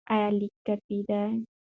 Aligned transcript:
ایا 0.13 0.27
لیک 0.37 0.53
کافي 0.65 0.97
دی؟ 1.07 1.41